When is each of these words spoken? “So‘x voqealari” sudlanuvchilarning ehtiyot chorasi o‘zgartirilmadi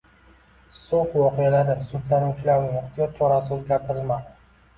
“So‘x 0.77 1.11
voqealari” 1.23 1.75
sudlanuvchilarning 1.91 2.73
ehtiyot 2.81 3.15
chorasi 3.21 3.55
o‘zgartirilmadi 3.59 4.35